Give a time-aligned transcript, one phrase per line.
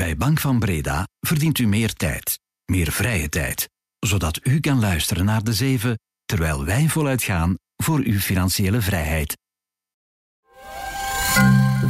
[0.00, 5.24] Bij Bank van Breda verdient u meer tijd, meer vrije tijd, zodat u kan luisteren
[5.24, 9.36] naar de zeven terwijl wij voluit gaan voor uw financiële vrijheid.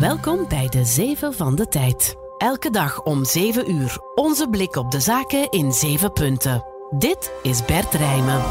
[0.00, 2.14] Welkom bij de Zeven van de Tijd.
[2.38, 6.65] Elke dag om 7 uur onze blik op de zaken in 7 punten.
[6.99, 8.42] Dit is Bert Rijmen.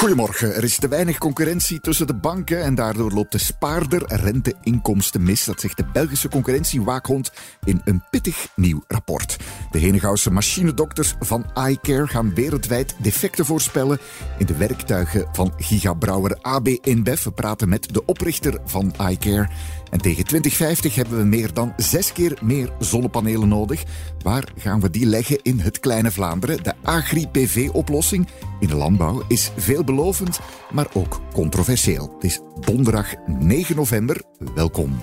[0.00, 0.54] Goedemorgen.
[0.54, 5.44] Er is te weinig concurrentie tussen de banken en daardoor loopt de spaarder renteinkomsten mis.
[5.44, 7.32] Dat zegt de Belgische concurrentiewaakhond
[7.64, 9.36] in een pittig nieuw rapport.
[9.70, 13.98] De Henegouwse machinedokters van iCare gaan wereldwijd defecten voorspellen
[14.38, 17.24] in de werktuigen van gigabrouwer AB InBev.
[17.24, 19.48] We praten met de oprichter van iCare.
[19.90, 23.82] En tegen 2050 hebben we meer dan zes keer meer zonnepanelen nodig.
[24.22, 26.62] Waar gaan we die leggen in het kleine Vlaanderen?
[26.62, 28.28] De Agri-PV-oplossing
[28.60, 30.40] in de landbouw is veelbelovend,
[30.70, 32.12] maar ook controversieel.
[32.14, 34.22] Het is donderdag 9 november.
[34.54, 34.98] Welkom.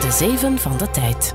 [0.00, 1.34] De Zeven van de Tijd.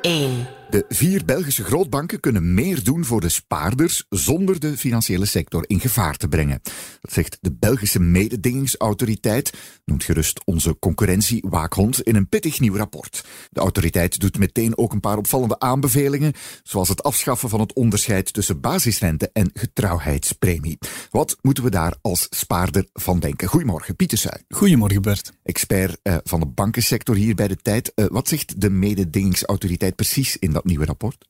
[0.00, 0.57] 1.
[0.70, 5.80] De vier Belgische grootbanken kunnen meer doen voor de spaarders zonder de financiële sector in
[5.80, 6.60] gevaar te brengen.
[7.00, 9.52] Dat zegt de Belgische mededingingsautoriteit,
[9.84, 13.24] noemt gerust onze concurrentiewaakhond in een pittig nieuw rapport.
[13.50, 18.32] De autoriteit doet meteen ook een paar opvallende aanbevelingen, zoals het afschaffen van het onderscheid
[18.32, 20.78] tussen basisrente en getrouwheidspremie.
[21.10, 23.48] Wat moeten we daar als spaarder van denken?
[23.48, 24.42] Goedemorgen, Pieter Suij.
[24.48, 25.32] Goedemorgen, Bert.
[25.42, 27.92] Expert uh, van de bankensector hier bij de tijd.
[27.94, 31.28] Uh, wat zegt de mededingingsautoriteit precies in dat nieuwe rapport?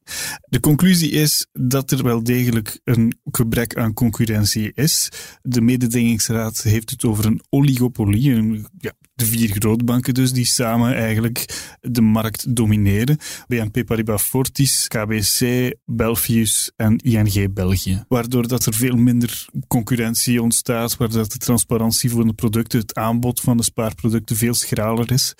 [0.48, 5.08] De conclusie is dat er wel degelijk een gebrek aan concurrentie is.
[5.42, 11.44] De mededingingsraad heeft het over een oligopolie, ja, de vier grootbanken dus, die samen eigenlijk
[11.80, 13.18] de markt domineren.
[13.46, 18.04] BNP Paribas Fortis, KBC, Belfius en ING België.
[18.08, 23.40] Waardoor dat er veel minder concurrentie ontstaat, waardoor de transparantie voor de producten, het aanbod
[23.40, 25.34] van de spaarproducten veel schraler is.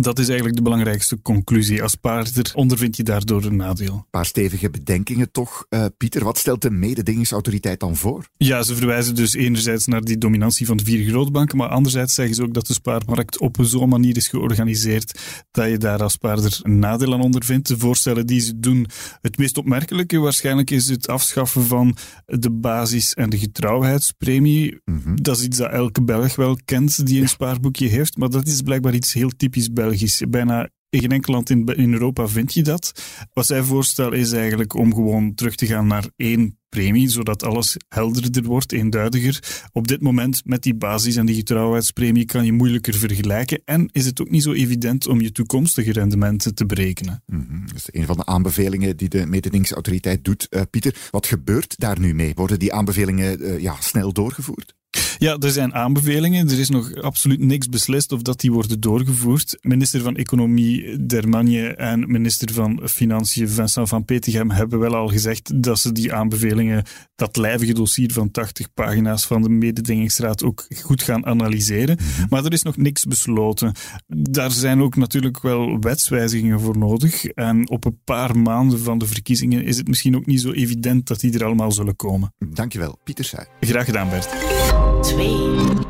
[0.00, 1.82] Dat is eigenlijk de belangrijkste conclusie.
[1.82, 3.92] Als spaarder ondervind je daardoor een nadeel.
[3.92, 5.66] Een paar stevige bedenkingen toch.
[5.70, 8.28] Uh, Pieter, wat stelt de mededingingsautoriteit dan voor?
[8.36, 12.34] Ja, ze verwijzen dus enerzijds naar die dominantie van de vier grootbanken, maar anderzijds zeggen
[12.34, 15.20] ze ook dat de spaarmarkt op zo'n manier is georganiseerd
[15.50, 17.68] dat je daar als spaarder een nadeel aan ondervindt.
[17.68, 18.86] De voorstellen die ze doen,
[19.20, 24.80] het meest opmerkelijke waarschijnlijk is het afschaffen van de basis- en de getrouwheidspremie.
[24.84, 28.46] Mm Dat is iets dat elke Belg wel kent die een spaarboekje heeft, maar dat
[28.46, 29.86] is blijkbaar iets heel typisch Belgisch
[30.28, 32.92] Bijna in geen enkel land in, in Europa vind je dat.
[33.32, 37.76] Wat zij voorstellen is eigenlijk om gewoon terug te gaan naar één premie, zodat alles
[37.88, 39.66] helderder wordt, eenduidiger.
[39.72, 44.06] Op dit moment met die basis- en die getrouwheidspremie kan je moeilijker vergelijken en is
[44.06, 47.22] het ook niet zo evident om je toekomstige rendementen te berekenen.
[47.26, 47.66] -hmm.
[47.66, 50.46] Dat is een van de aanbevelingen die de mededingingsautoriteit doet.
[50.50, 52.32] Uh, Pieter, wat gebeurt daar nu mee?
[52.34, 54.76] Worden die aanbevelingen uh, ja, snel doorgevoerd?
[55.18, 56.48] Ja, er zijn aanbevelingen.
[56.48, 59.58] Er is nog absoluut niks beslist of dat die worden doorgevoerd.
[59.60, 65.62] Minister van Economie Dermagne en minister van Financiën Vincent van Petegem hebben wel al gezegd
[65.62, 71.02] dat ze die aanbevelingen, dat lijvige dossier van 80 pagina's van de mededingingsraad ook goed
[71.02, 71.96] gaan analyseren.
[71.96, 72.26] Mhm.
[72.28, 73.72] Maar er is nog niks besloten.
[74.06, 77.24] Daar zijn ook natuurlijk wel wetswijzigingen voor nodig.
[77.24, 81.06] En op een paar maanden van de verkiezingen is het misschien ook niet zo evident
[81.06, 82.34] dat die er allemaal zullen komen.
[82.38, 83.46] Dankjewel, Pieter.
[83.60, 84.87] Graag gedaan, Bert.
[85.00, 85.86] 2.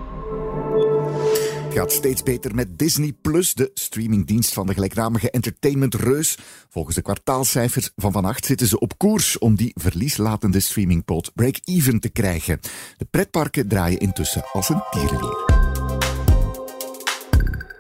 [1.65, 6.39] Het gaat steeds beter met Disney Plus, de streamingdienst van de gelijknamige entertainmentreus.
[6.69, 12.09] Volgens de kwartaalcijfers van vannacht zitten ze op koers om die verlieslatende streamingpoot break-even te
[12.09, 12.61] krijgen.
[12.97, 15.68] De pretparken draaien intussen als een tierenlier.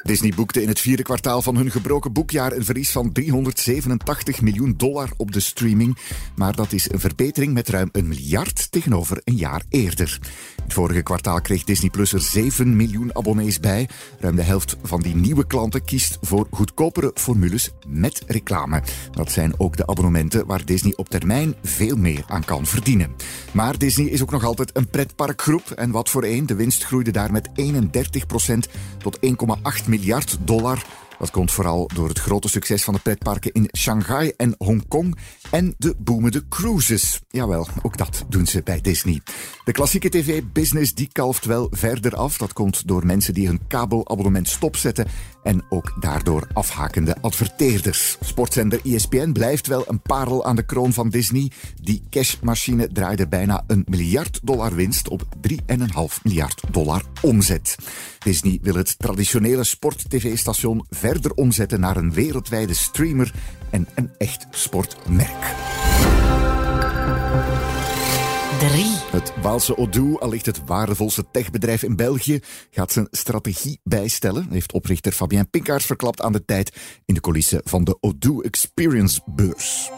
[0.08, 4.74] Disney boekte in het vierde kwartaal van hun gebroken boekjaar een verlies van 387 miljoen
[4.76, 5.98] dollar op de streaming.
[6.36, 10.18] Maar dat is een verbetering met ruim een miljard tegenover een jaar eerder.
[10.62, 13.88] Het vorige kwartaal kreeg Disney Plus er 7 miljoen abonnees bij.
[14.18, 18.82] Ruim de helft van die nieuwe klanten kiest voor goedkopere formules met reclame.
[19.10, 23.14] Dat zijn ook de abonnementen waar Disney op termijn veel meer aan kan verdienen.
[23.52, 25.70] Maar Disney is ook nog altijd een pretparkgroep.
[25.70, 28.58] En wat voor één, de winst groeide daar met 31%
[28.98, 30.84] tot 1,8 miljard dollar.
[31.18, 35.18] Dat komt vooral door het grote succes van de pretparken in Shanghai en Hongkong
[35.50, 37.20] en de boemende cruises.
[37.28, 39.20] Jawel, ook dat doen ze bij Disney.
[39.64, 42.36] De klassieke tv-business die kalft wel verder af.
[42.36, 45.06] Dat komt door mensen die hun kabelabonnement stopzetten
[45.48, 48.16] en ook daardoor afhakende adverteerders.
[48.20, 51.50] Sportzender ESPN blijft wel een parel aan de kroon van Disney.
[51.82, 55.54] Die cashmachine draaide bijna een miljard dollar winst op 3,5
[56.22, 57.76] miljard dollar omzet.
[58.18, 63.32] Disney wil het traditionele sport-tv-station verder omzetten naar een wereldwijde streamer
[63.70, 65.54] en een echt sportmerk.
[68.58, 68.97] 3.
[69.18, 75.12] Het Waalse Odoo, allicht het waardevolste techbedrijf in België, gaat zijn strategie bijstellen, heeft oprichter
[75.12, 79.90] Fabien Pinkaars verklapt aan de tijd in de coulissen van de Odoo Experience Beurs.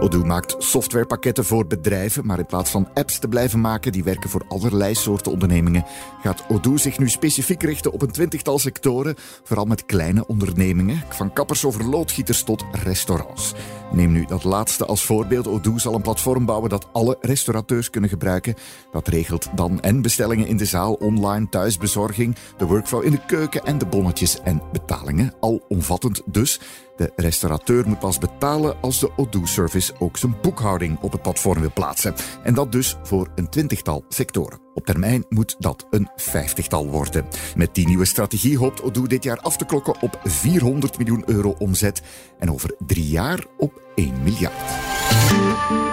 [0.00, 4.30] Odoo maakt softwarepakketten voor bedrijven, maar in plaats van apps te blijven maken die werken
[4.30, 5.84] voor allerlei soorten ondernemingen,
[6.22, 11.32] gaat Odoo zich nu specifiek richten op een twintigtal sectoren, vooral met kleine ondernemingen, van
[11.32, 13.54] kappers over loodgieters tot restaurants.
[13.92, 15.46] Neem nu dat laatste als voorbeeld.
[15.46, 18.54] Odoo zal een platform bouwen dat alle restaurateurs kunnen gebruiken.
[18.92, 23.64] Dat regelt dan en bestellingen in de zaal, online, thuisbezorging, de workflow in de keuken
[23.64, 25.34] en de bonnetjes en betalingen.
[25.40, 26.60] Al omvattend dus.
[26.96, 31.72] De restaurateur moet pas betalen als de Odoo-service ook zijn boekhouding op het platform wil
[31.74, 32.14] plaatsen.
[32.42, 34.65] En dat dus voor een twintigtal sectoren.
[34.76, 37.24] Op termijn moet dat een vijftigtal worden.
[37.54, 41.54] Met die nieuwe strategie hoopt Odoo dit jaar af te klokken op 400 miljoen euro
[41.58, 42.02] omzet
[42.38, 44.70] en over drie jaar op 1 miljard.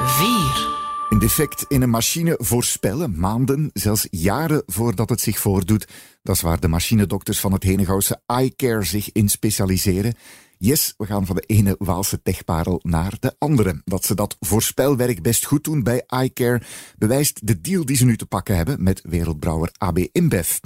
[0.06, 0.72] 4.
[1.10, 5.88] Een defect in een machine voorspellen, maanden, zelfs jaren voordat het zich voordoet.
[6.24, 10.14] Dat is waar de machinedokters van het Henegouwse iCare zich in specialiseren.
[10.66, 13.82] Yes, we gaan van de ene Waalse techparel naar de andere.
[13.86, 16.62] Dat ze dat voorspelwerk best goed doen bij iCare
[16.98, 20.58] bewijst de deal die ze nu te pakken hebben met wereldbrouwer AB InBev.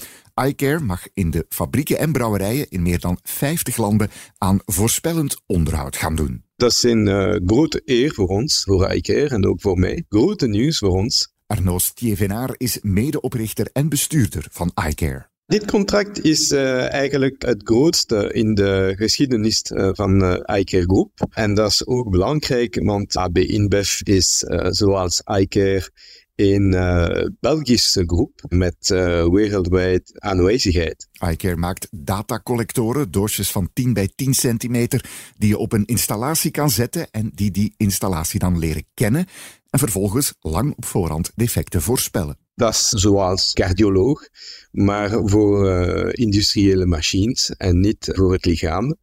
[0.45, 5.95] iCare mag in de fabrieken en brouwerijen in meer dan 50 landen aan voorspellend onderhoud
[5.95, 6.43] gaan doen.
[6.55, 10.05] Dat is een uh, grote eer voor ons, voor iCare en ook voor mij.
[10.09, 11.33] Grote nieuws voor ons.
[11.45, 15.29] Arnaud Stievenaar is medeoprichter en bestuurder van iCare.
[15.47, 21.25] Dit contract is uh, eigenlijk het grootste in de geschiedenis uh, van uh, iCare Group.
[21.29, 24.37] En dat is ook belangrijk, want AB InBev is
[24.69, 25.89] zoals iCare
[26.35, 26.69] een
[27.39, 28.87] Belgische groep met
[29.31, 31.07] wereldwijd aanwezigheid.
[31.31, 36.69] iCare maakt datacollectoren, doosjes van 10 bij 10 centimeter, die je op een installatie kan
[36.69, 39.25] zetten en die die installatie dan leren kennen
[39.69, 42.46] en vervolgens lang op voorhand defecten voorspellen.
[42.57, 44.27] Dat is zoals cardioloog,
[44.71, 48.95] maar voor uh, industriële machines en niet voor het lichaam.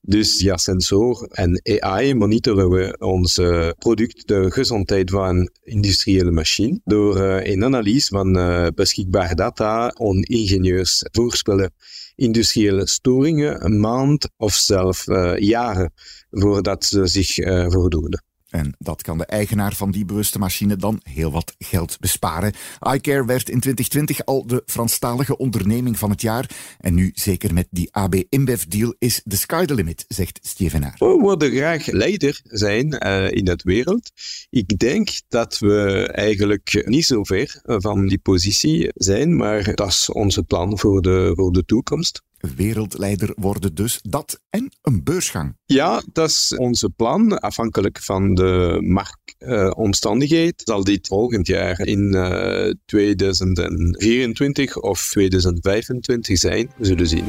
[0.00, 3.34] Dus via sensor en AI monitoren we ons
[3.78, 8.32] product, de gezondheid van industriële machine, door een analyse van
[8.74, 11.74] beschikbare data aan ingenieurs voorspellen
[12.14, 15.04] industriële storingen een maand of zelf
[15.36, 15.92] jaren
[16.30, 17.34] voordat ze zich
[17.72, 18.18] voordoen.
[18.56, 22.52] En dat kan de eigenaar van die bewuste machine dan heel wat geld besparen.
[22.92, 26.50] iCare werd in 2020 al de Franstalige onderneming van het jaar.
[26.78, 30.94] En nu, zeker met die AB InBev-deal, is the sky the limit, zegt Stevenaar.
[30.98, 34.10] We willen graag leider zijn uh, in de wereld.
[34.50, 40.10] Ik denk dat we eigenlijk niet zo ver van die positie zijn, maar dat is
[40.10, 43.98] onze plan voor de, voor de toekomst wereldleider worden dus.
[44.02, 45.56] Dat en een beursgang.
[45.64, 47.38] Ja, dat is onze plan.
[47.38, 56.70] Afhankelijk van de marktomstandigheid uh, zal dit volgend jaar in uh, 2024 of 2025 zijn.
[56.76, 57.24] We zullen zien.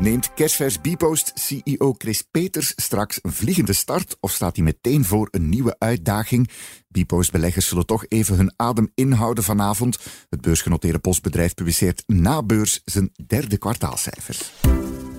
[0.00, 0.08] 5.
[0.08, 5.28] Neemt kerstvers Bpost CEO Chris Peters straks een vliegende start of staat hij meteen voor
[5.30, 6.50] een nieuwe uitdaging?
[6.88, 9.98] Bpost beleggers zullen toch even hun adem inhouden vanavond.
[10.28, 14.52] Het beursgenoteerde postbedrijf publiceert na beurs zijn derde kwartaalcijfers.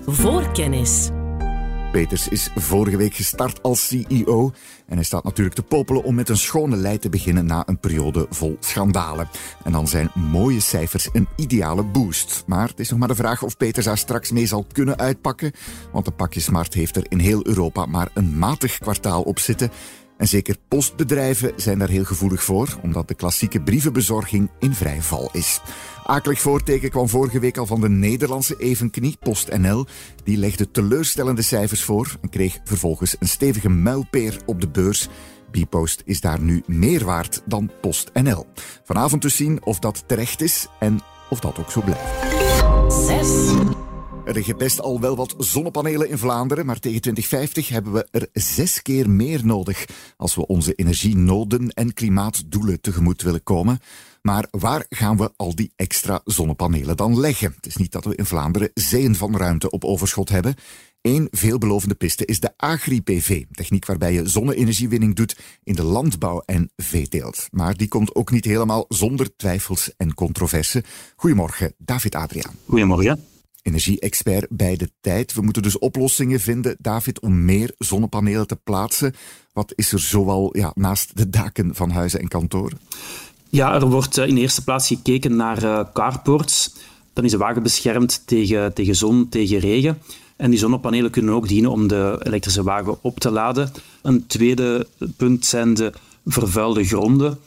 [0.06, 1.10] Voorkennis.
[1.92, 4.52] Peters is vorige week gestart als CEO
[4.86, 7.78] en hij staat natuurlijk te popelen om met een schone lei te beginnen na een
[7.78, 9.28] periode vol schandalen.
[9.64, 12.44] En dan zijn mooie cijfers een ideale boost.
[12.46, 15.52] Maar het is nog maar de vraag of Peters daar straks mee zal kunnen uitpakken,
[15.92, 19.70] want de pakjesmarkt heeft er in heel Europa maar een matig kwartaal op zitten.
[20.16, 25.28] En zeker postbedrijven zijn daar heel gevoelig voor, omdat de klassieke brievenbezorging in vrij val
[25.32, 25.60] is.
[26.04, 29.86] Akelig voorteken kwam vorige week al van de Nederlandse evenknie, PostNL.
[30.24, 35.08] Die legde teleurstellende cijfers voor en kreeg vervolgens een stevige muilpeer op de beurs.
[35.50, 38.46] Bpost is daar nu meer waard dan PostNL.
[38.84, 41.00] Vanavond dus zien of dat terecht is en
[41.30, 42.02] of dat ook zo blijft.
[43.06, 43.81] 6.
[44.24, 48.28] Er liggen best al wel wat zonnepanelen in Vlaanderen, maar tegen 2050 hebben we er
[48.32, 49.84] zes keer meer nodig
[50.16, 53.78] als we onze energienoden en klimaatdoelen tegemoet willen komen.
[54.22, 57.52] Maar waar gaan we al die extra zonnepanelen dan leggen?
[57.56, 60.54] Het is niet dat we in Vlaanderen zeeën van ruimte op overschot hebben.
[61.00, 66.70] Eén veelbelovende piste is de agri-PV, techniek waarbij je zonne-energiewinning doet in de landbouw en
[66.76, 67.48] veeteelt.
[67.50, 70.84] Maar die komt ook niet helemaal zonder twijfels en controverse.
[71.16, 72.54] Goedemorgen, David Adriaan.
[72.66, 73.31] Goedemorgen
[73.62, 75.34] energie-expert bij de tijd.
[75.34, 79.14] We moeten dus oplossingen vinden, David, om meer zonnepanelen te plaatsen.
[79.52, 82.78] Wat is er zoal ja, naast de daken van huizen en kantoren?
[83.48, 86.74] Ja, er wordt eh, in eerste plaats gekeken naar uh, carports.
[87.12, 89.98] Dan is de wagen beschermd tegen, tegen zon, tegen regen.
[90.36, 93.72] En die zonnepanelen kunnen ook dienen om de elektrische wagen op te laden.
[94.02, 95.92] Een tweede punt zijn de
[96.26, 97.38] vervuilde gronden,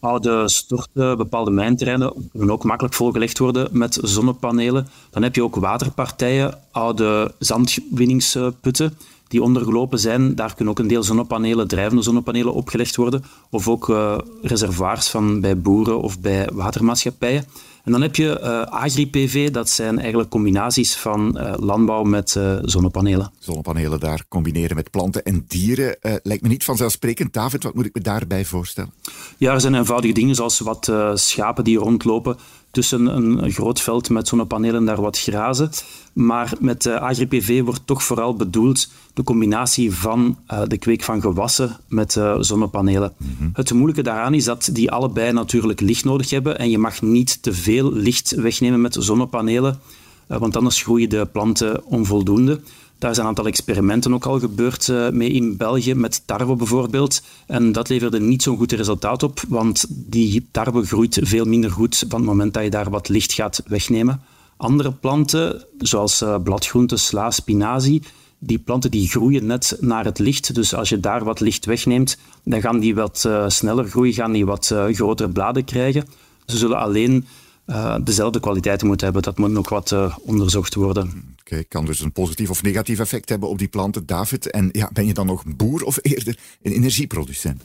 [0.00, 4.88] oude storten, bepaalde mijnterreinen kunnen ook makkelijk volgelegd worden met zonnepanelen.
[5.10, 8.96] Dan heb je ook waterpartijen, oude zandwinningsputten
[9.28, 10.34] die ondergelopen zijn.
[10.34, 13.24] Daar kunnen ook een deel zonnepanelen, drijvende zonnepanelen opgelegd worden.
[13.50, 17.44] Of ook uh, reservoirs van bij boeren of bij watermaatschappijen.
[17.84, 22.58] En dan heb je uh, agri-PV, dat zijn eigenlijk combinaties van uh, landbouw met uh,
[22.62, 23.32] zonnepanelen.
[23.38, 27.32] Zonnepanelen daar combineren met planten en dieren lijkt me niet vanzelfsprekend.
[27.32, 28.92] David, wat moet ik me daarbij voorstellen?
[29.36, 32.36] Ja, er zijn eenvoudige dingen zoals wat schapen die rondlopen
[32.70, 35.70] tussen een groot veld met zonnepanelen daar wat grazen.
[36.12, 41.20] Maar met uh, agri-PV wordt toch vooral bedoeld de combinatie van uh, de kweek van
[41.20, 43.12] gewassen met uh, zonnepanelen.
[43.16, 43.50] Mm-hmm.
[43.52, 47.42] Het moeilijke daaraan is dat die allebei natuurlijk licht nodig hebben en je mag niet
[47.42, 49.78] te veel licht wegnemen met zonnepanelen,
[50.26, 52.60] want anders groeien de planten onvoldoende.
[53.00, 57.22] Daar zijn een aantal experimenten ook al gebeurd uh, mee in België, met tarwe bijvoorbeeld.
[57.46, 62.04] En dat leverde niet zo'n goed resultaat op, want die tarwe groeit veel minder goed
[62.08, 64.20] van het moment dat je daar wat licht gaat wegnemen.
[64.56, 68.02] Andere planten, zoals uh, bladgroenten, sla, spinazie,
[68.38, 70.54] die planten die groeien net naar het licht.
[70.54, 74.32] Dus als je daar wat licht wegneemt, dan gaan die wat uh, sneller groeien, gaan
[74.32, 76.06] die wat grotere bladen krijgen.
[76.46, 77.26] Ze zullen alleen
[77.70, 79.22] uh, dezelfde kwaliteiten moeten hebben.
[79.22, 81.34] Dat moet nog wat uh, onderzocht worden.
[81.40, 84.06] Oké, kan dus een positief of negatief effect hebben op die planten.
[84.06, 87.62] David, en ja, ben je dan nog boer of eerder een energieproducent?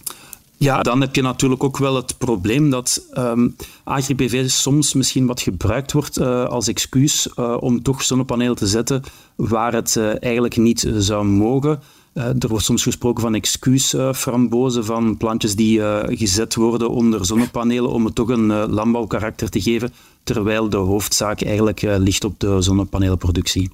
[0.57, 5.41] Ja, dan heb je natuurlijk ook wel het probleem dat um, agri-PV soms misschien wat
[5.41, 9.03] gebruikt wordt uh, als excuus om toch zonnepanelen te zetten
[9.35, 11.79] waar het eigenlijk niet zou mogen.
[12.15, 18.15] Er wordt soms gesproken van excuusframbozen, van plantjes die gezet worden onder zonnepanelen om het
[18.15, 19.93] toch een landbouwkarakter te geven,
[20.23, 23.71] terwijl de hoofdzaak eigenlijk ligt op de zonnepanelenproductie.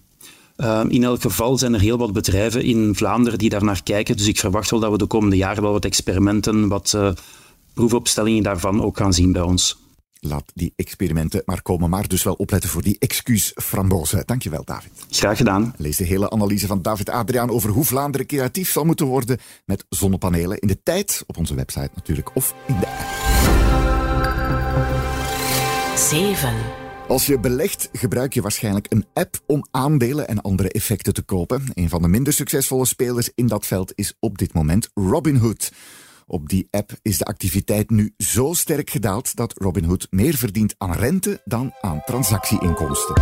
[0.88, 4.18] In elk geval zijn er heel wat bedrijven in Vlaanderen die daar naar kijken.
[4.18, 6.98] Dus ik verwacht wel dat we de komende jaren wel wat experimenten, wat
[7.74, 9.81] proefopstellingen daarvan ook gaan zien bij ons.
[10.24, 14.24] Laat die experimenten maar komen, maar dus wel opletten voor die excuusframbozen.
[14.26, 14.92] Dankjewel, David.
[15.10, 15.74] Graag gedaan.
[15.78, 19.86] Lees de hele analyse van David Adriaan over hoe Vlaanderen creatief zal moeten worden met
[19.90, 23.10] zonnepanelen in de tijd, op onze website natuurlijk, of in de app.
[25.98, 26.54] 7.
[27.08, 31.64] Als je belegt, gebruik je waarschijnlijk een app om aandelen en andere effecten te kopen.
[31.74, 35.72] Een van de minder succesvolle spelers in dat veld is op dit moment Robinhood.
[36.32, 40.94] Op die app is de activiteit nu zo sterk gedaald dat Robinhood meer verdient aan
[40.94, 43.16] rente dan aan transactieinkomsten.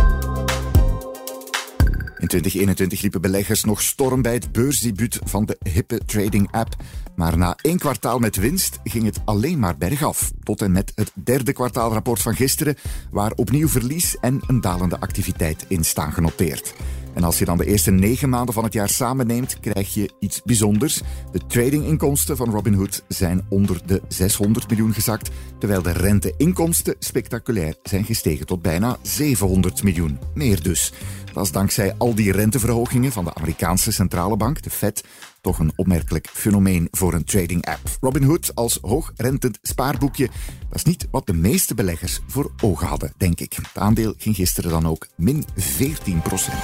[2.18, 6.76] In 2021 liepen beleggers nog storm bij het beursdebuut van de hippe trading-app.
[7.16, 10.30] Maar na één kwartaal met winst ging het alleen maar bergaf.
[10.42, 12.76] Tot en met het derde kwartaalrapport van gisteren,
[13.10, 16.74] waar opnieuw verlies en een dalende activiteit in staan genoteerd.
[17.14, 20.42] En als je dan de eerste negen maanden van het jaar samenneemt, krijg je iets
[20.42, 21.00] bijzonders.
[21.32, 28.04] De tradinginkomsten van Robinhood zijn onder de 600 miljoen gezakt, terwijl de renteinkomsten spectaculair zijn
[28.04, 30.18] gestegen tot bijna 700 miljoen.
[30.34, 30.92] Meer dus.
[31.32, 35.04] Dat is dankzij al die renteverhogingen van de Amerikaanse centrale bank, de Fed,
[35.40, 37.80] toch een opmerkelijk fenomeen voor een trading app.
[38.00, 40.28] Robinhood als hoogrentend spaarboekje,
[40.68, 43.52] dat is niet wat de meeste beleggers voor ogen hadden, denk ik.
[43.52, 46.58] Het aandeel ging gisteren dan ook min 14 procent.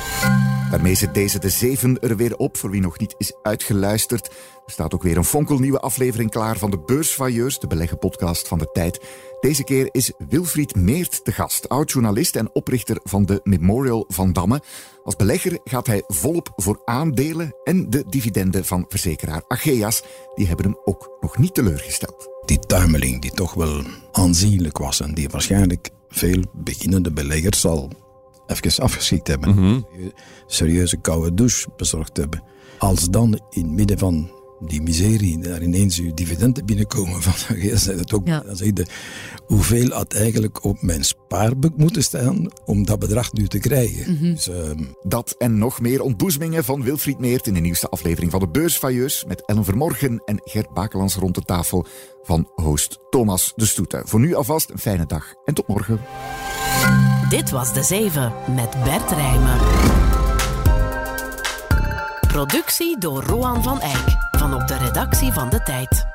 [0.71, 4.27] Daarmee zit deze de 7 er weer op, voor wie nog niet is uitgeluisterd.
[4.67, 8.71] Er staat ook weer een fonkelnieuwe aflevering klaar van de Beursvailleurs, de beleggenpodcast van de
[8.73, 9.01] tijd.
[9.47, 14.63] Deze keer is Wilfried Meert te gast, oud-journalist en oprichter van de Memorial van Damme.
[15.05, 20.03] Als belegger gaat hij volop voor aandelen en de dividenden van verzekeraar Ageas.
[20.35, 22.29] Die hebben hem ook nog niet teleurgesteld.
[22.45, 27.91] Die tuimeling die toch wel aanzienlijk was en die waarschijnlijk veel beginnende beleggers al
[28.47, 29.55] even afgeschikt hebben.
[29.55, 29.81] Mhm.
[30.47, 32.43] Serieuze koude douche bezorgd hebben.
[32.79, 37.99] Als dan in het midden van die miserie, daar ineens uw dividenden binnenkomen van zei
[37.99, 38.27] het ook.
[38.27, 38.41] Ja.
[38.41, 38.87] Dan zeg je,
[39.47, 44.21] hoeveel had eigenlijk op mijn spaarboek moeten staan om dat bedrag nu te krijgen?
[44.21, 48.41] Dus, ehm, Dat en nog meer ontboezemingen van Wilfried Meert in de nieuwste aflevering van
[48.41, 51.87] de Beursvailleurs met Ellen Vermorgen en Gert Bakelans rond de tafel
[52.23, 54.03] van host Thomas de Stoete.
[54.05, 56.01] Voor nu alvast een fijne dag en tot morgen.
[57.29, 59.59] Dit was De Zeven met Bert Rijmen.
[62.29, 66.07] Productie door Roan van Eyck op de redactie van De Tijd.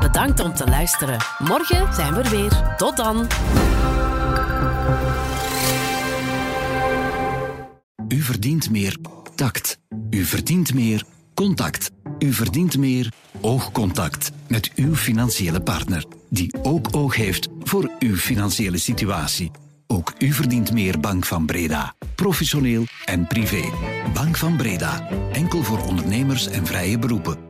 [0.00, 1.18] Bedankt om te luisteren.
[1.38, 2.74] Morgen zijn we er weer.
[2.76, 3.26] Tot dan.
[8.08, 8.96] U verdient meer
[9.34, 9.78] tact.
[10.10, 11.04] U verdient meer
[11.34, 11.90] contact.
[12.18, 18.78] U verdient meer oogcontact met uw financiële partner, die ook oog heeft voor uw financiële
[18.78, 19.50] situatie.
[19.86, 21.94] Ook u verdient meer Bank van Breda.
[22.14, 23.62] Professioneel en privé.
[24.14, 25.08] Bank van Breda.
[25.32, 27.49] Enkel voor ondernemers en vrije beroepen.